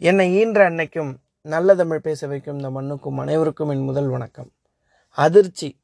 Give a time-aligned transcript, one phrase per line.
[0.00, 4.52] என்னை ஈன்ற அன்னைக்கும் நல்ல தமிழ் பேச வைக்கும் இந்த மண்ணுக்கும் அனைவருக்கும் என் முதல் வணக்கம்.
[5.10, 5.78] அதிர்ச்சி.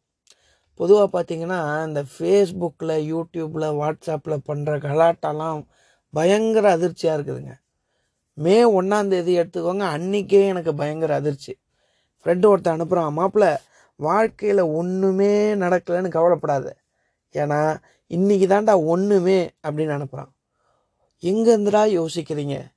[0.75, 5.67] பொதுவாக பார்த்தீங்கன்னா இந்த ஃபேஸ்புக்கில் யூடியூப்பில் வாட்ஸ்அப்பில் பண்ணுற கலாட்டாலாம்
[6.11, 7.55] பயங்கர அதிர்ச்சியாக இருக்குதுங்க.
[8.35, 11.59] மே ஒன்றாந்தேதி எடுத்துக்கோங்க அன்றைக்கே எனக்கு பயங்கர அதிர்ச்சி.
[12.25, 13.57] ஃப்ரெண்டு ஒருத்தன் அனுப்புகிறான் மாப்பிள்ள
[13.97, 16.77] வாழ்க்கையில் ஒன்றுமே நடக்கலைன்னு கவலைப்படாது.
[17.33, 17.77] ஏன்னா
[18.11, 20.33] இன்றைக்கி தாண்டா ஒன்றுமே அப்படின்னு அனுப்புகிறான்
[21.23, 22.73] எங்கேருந்துடா யோசிக்கிறீங்க?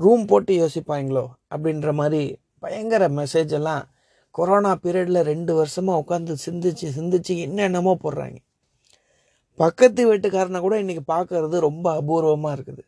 [0.00, 2.22] ரூம் போட்டு யோசிப்பாங்களோ அப்படின்ற மாதிரி
[2.58, 3.84] பயங்கர மெசேஜ் எல்லாம்
[4.34, 8.38] கொரோனா பீரியடில் ரெண்டு வருஷமாக உட்காந்து சிந்திச்சு சிந்திச்சு என்னென்னமோ போடுறாங்க.
[9.58, 12.82] பக்கத்து வீட்டுக்காரனை கூட இன்றைக்கி பார்க்கறது ரொம்ப அபூர்வமாக இருக்குது.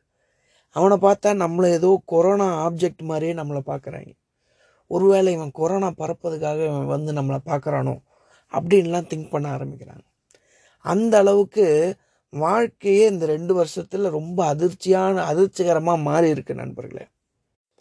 [0.76, 4.12] அவனை பார்த்தா நம்மளை ஏதோ கொரோனா ஆப்ஜெக்ட் மாதிரியே நம்மளை பார்க்குறாங்க.
[4.90, 7.94] ஒருவேளை இவன் கொரோனா பரப்பதுக்காக இவன் வந்து நம்மளை பார்க்குறானோ
[8.52, 10.04] அப்படின்லாம் திங்க் பண்ண ஆரம்பிக்கிறாங்க.
[10.84, 11.66] அந்த அளவுக்கு
[12.32, 17.04] வாழ்க்கையே இந்த ரெண்டு வருஷத்தில் ரொம்ப அதிர்ச்சியான அதிர்ச்சிகரமாக மாறி இருக்கு நண்பர்களே.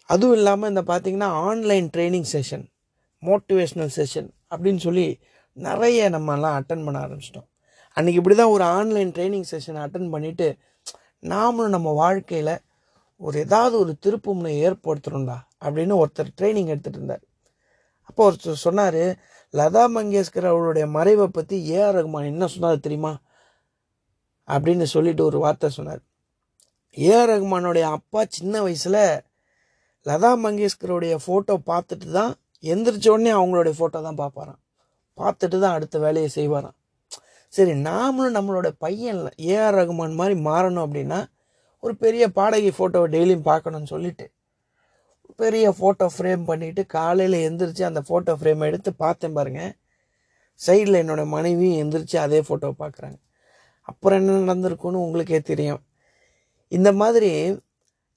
[0.09, 2.65] அதுவும் இல்லாமல் இந்த பார்த்திங்கன்னா online training session
[3.23, 5.07] motivational session அப்படின்னு சொல்லி
[5.57, 7.47] நிறைய நம்மலாம் அட்டன் பண்ண ஆரம்பிச்சிட்டோம்.
[7.97, 10.47] அன்றைக்கி இப்படி தான் ஒரு ஆன்லைன் ட்ரைனிங் செஷனை அட்டன் பண்ணிவிட்டு
[11.33, 12.53] நாமளும் நம்ம வாழ்க்கையில்
[13.21, 17.23] ஒரு ஏதாவது ஒரு திருப்புமுனை ஏற்படுத்துகிறோம்டா அப்படின்னு ஒருத்தர் ட்ரைனிங் எடுத்துகிட்டு இருந்தார்.
[18.09, 19.03] அப்போ ஒருத்தர் சொன்னார்
[19.53, 23.13] லதா மங்கேஷ்கர் அவருடைய மறைவை பற்றி ஏஆர் ரகுமான் என்ன சொன்னார் தெரியுமா?
[24.53, 26.01] அப்படின்னு சொல்லிட்டு ஒரு வார்த்தை சொன்னார்.
[26.97, 29.03] ஏஆர் ரகுமானுடைய அப்பா சின்ன வயசில்
[30.05, 32.31] லதா மங்கேஷ்கருடைய ஃபோட்டோ பார்த்துட்டு தான்
[32.63, 34.59] எந்திரிச்ச உடனே அவங்களுடைய ஃபோட்டோ தான் பார்ப்பாராம்.
[35.17, 36.75] பார்த்துட்டு தான் அடுத்த வேலையை செய்வாராம்.
[37.53, 39.21] சரி நாமளும் நம்மளோட பையன்
[39.53, 41.19] ஏஆர் ரகுமான் மாதிரி மாறணும் அப்படின்னா
[41.83, 44.25] ஒரு பெரிய பாடகி ஃபோட்டோவை டெய்லியும் பார்க்கணும்னு சொல்லிட்டு
[45.41, 49.71] பெரிய ஃபோட்டோ ஃப்ரேம் பண்ணிவிட்டு காலையில் எந்திரிச்சு அந்த ஃபோட்டோ ஃப்ரேம் எடுத்து பார்த்தேன் பாருங்கள்
[50.59, 53.17] சைடில் என்னோடய மனைவியும் எந்திரிச்சு அதே ஃபோட்டோவை பார்க்குறாங்க.
[53.91, 55.81] அப்புறம் என்ன நடந்திருக்குன்னு உங்களுக்கே தெரியும்.
[56.67, 57.31] இந்த மாதிரி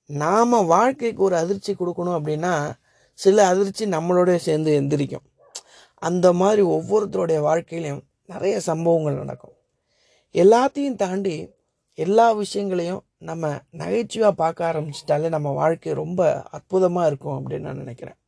[0.07, 2.55] நாம் வாழ்க்கைக்கு ஒரு அதிர்ச்சி கொடுக்கணும் அப்படின்னா
[3.19, 5.27] சில அதிர்ச்சி நம்மளோடய சேர்ந்து எந்திரிக்கும்.
[6.03, 9.57] அந்த மாதிரி ஒவ்வொருத்தருடைய வாழ்க்கையிலையும் நிறைய சம்பவங்கள் நடக்கும்.
[10.33, 11.37] எல்லாத்தையும் தாண்டி
[11.95, 16.21] எல்லா விஷயங்களையும் நம்ம நகைச்சுவாக பார்க்க ஆரம்பிச்சிட்டாலே நம்ம வாழ்க்கை ரொம்ப
[16.51, 18.19] அற்புதமாக இருக்கும் அப்படின்னு நான் நினைக்கிறேன்.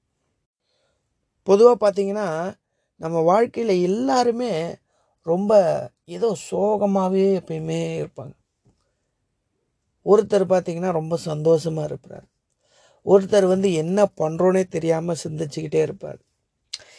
[1.47, 2.29] பொதுவாக பார்த்தீங்கன்னா
[2.99, 4.53] நம்ம வாழ்க்கையில் எல்லாருமே
[5.27, 5.53] ரொம்ப
[6.05, 8.35] ஏதோ சோகமாகவே எப்பயுமே இருப்பாங்க.
[10.07, 12.27] ஒருத்தர் பார்த்தீங்கன்னா ரொம்ப சந்தோஷமாக இருப்பார்.
[13.07, 16.21] ஒருத்தர் வந்து என்ன பண்ணுறோன்னே தெரியாமல் சிந்திச்சுக்கிட்டே இருப்பார்.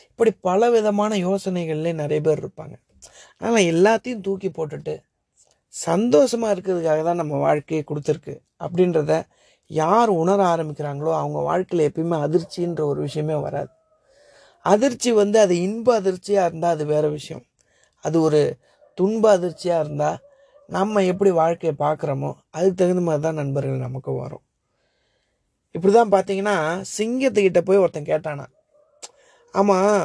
[0.09, 2.75] இப்படி பல விதமான யோசனைகள்லேயே நிறைய பேர் இருப்பாங்க.
[3.41, 4.95] ஆனால் எல்லாத்தையும் தூக்கி போட்டுட்டு
[5.75, 9.13] சந்தோஷமாக இருக்கிறதுக்காக தான் நம்ம வாழ்க்கையை கொடுத்துருக்கு அப்படின்றத
[9.71, 13.71] யார் உணர ஆரம்பிக்கிறாங்களோ அவங்க வாழ்க்கையில் எப்பயுமே அதிர்ச்சின்ற ஒரு விஷயமே வராது.
[14.65, 17.43] அதிர்ச்சி வந்து அது இன்ப அதிர்ச்சியாக இருந்தால் அது வேறு விஷயம்.
[18.07, 18.41] அது ஒரு
[18.97, 20.19] துன்ப அதிர்ச்சியாக இருந்தால்
[20.75, 24.43] நம்ம எப்படி வாழ்க்கையை பார்க்குறோமோ அதுக்கு தகுந்த மாதிரி தான் நண்பர்கள் நமக்கு வரும்.
[25.75, 26.55] இப்படி தான் பார்த்தீங்கன்னா
[26.95, 28.45] சிங்கத்துக்கிட்ட போய் ஒருத்தன் கேட்டானா
[29.53, 30.01] ஆமாம்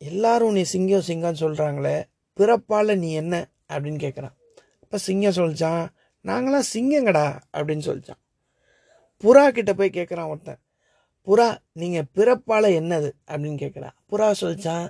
[0.00, 1.96] எல்லாரும் நீ சிங்கம் சிங்கம்னு சொல்கிறாங்களே
[2.38, 3.34] பிறப்பால் நீ என்ன?
[3.72, 4.34] அப்படின்னு கேட்குறான்
[4.82, 5.84] அப்போ சிங்கம் சொல்லிச்சான்
[6.24, 7.26] நாங்களாம் சிங்கங்கடா
[7.56, 8.20] அப்படின்னு சொல்லிச்சான்.
[9.24, 10.60] புறா கிட்ட போய் கேட்குறான் ஒருத்தன்
[11.26, 11.46] புறா
[11.80, 13.10] நீங்கள் பிறப்பால் என்னது?
[13.30, 14.86] அப்படின்னு கேட்குறா புறா சொல்லிச்சான்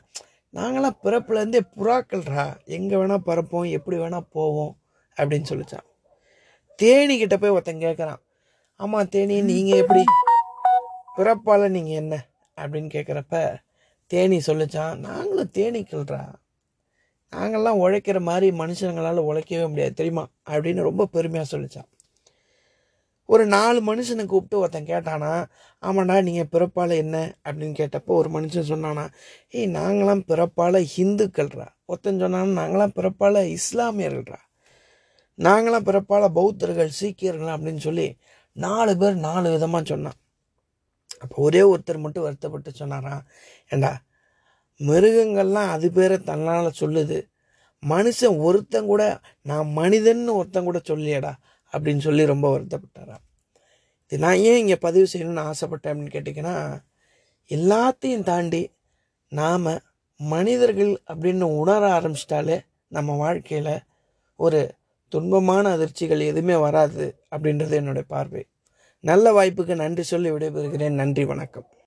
[0.57, 2.65] நாங்களாம் பிறப்புலேருந்தே புறாக்கள்ரா.
[2.65, 4.77] எங்கே வேணால் பறப்போம் எப்படி வேணால் போவோம்
[5.17, 5.87] அப்படின்னு சொல்லிச்சான்.
[6.83, 8.25] தேனிக்கிட்ட போய் ஒருத்தன் கேட்குறான்
[8.77, 10.05] ஆமாம் தேனி நீங்கள் எப்படி?
[11.17, 12.27] பிறப்பால் நீங்கள் என்ன?
[12.57, 13.57] அப்படின்னு கேட்குறப்ப
[14.07, 16.35] தேனி சொல்லிச்சான் நாங்களும் தேனீக்கள்ரா.
[17.37, 20.29] நாங்கள்லாம் உழைக்கிற மாதிரி மனுஷங்களால் உழைக்கவே முடியாது தெரியுமா?
[20.51, 21.91] அப்படின்னு ரொம்ப பெருமையாக சொல்லிச்சான்.
[23.29, 25.31] ஒரு நாலு மனுஷனை கூப்பிட்டு ஒருத்தன் கேட்டானா
[25.83, 27.17] ஆமாண்டா நீங்கள் பிறப்பால் என்ன?
[27.45, 29.05] அப்படின்னு கேட்டப்போ ஒரு மனுஷன் சொன்னானா
[29.51, 31.67] ஏய் நாங்களாம் பிறப்பால் ஹிந்துக்கள்ரா.
[31.87, 34.41] ஒருத்தன் சொன்னானா நாங்களாம் பிறப்பால் இஸ்லாமியர்கள்ரா.
[35.39, 38.07] நாங்களாம் பிறப்பால் பௌத்தர்கள் சீக்கியர்கள் அப்படின்னு சொல்லி
[38.57, 40.19] நாலு பேர் நாலு விதமாக சொன்னான்.
[41.23, 43.23] அப்போ ஒரே ஒருத்தர் மட்டும் வருத்தப்பட்டு சொன்னாரான்
[43.69, 43.93] ஏண்டா
[44.81, 47.19] மிருகங்கள்லாம் அது பேரை தன்னால் சொல்லுது.
[47.83, 49.03] மனுஷன் ஒருத்தன் கூட
[49.43, 51.33] நான் மனிதன்னு ஒருத்தன் கூட சொல்லியடா
[51.77, 53.25] அப்படின்னு சொல்லி ரொம்ப வருத்தப்பட்டாராம்.
[54.09, 56.57] இது நான் ஏன் இங்கே பதிவு செய்யணும்னு ஆசைப்பட்டேன் அப்படின்னு கேட்டிங்கன்னா
[57.51, 58.71] எல்லாத்தையும் தாண்டி
[59.29, 59.83] நாம்
[60.17, 63.83] மனிதர்கள் அப்படின்னு உணர ஆரம்பிச்சிட்டாலே நம்ம வாழ்க்கையில்
[64.37, 64.75] ஒரு
[65.15, 68.47] துன்பமான அதிர்ச்சிகள் எதுவுமே வராது அப்படின்றது என்னுடைய பார்வை.
[69.01, 70.91] நல்ல வாய்ப்புக்கு நன்றி சொல்லி விடைபெறுகிறேன்.
[70.91, 71.67] நன்றி வணக்கம்.